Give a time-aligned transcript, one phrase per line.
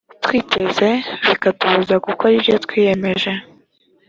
[0.23, 0.89] twiteze
[1.27, 3.31] bikatubuza gukora ibyo twiyemeje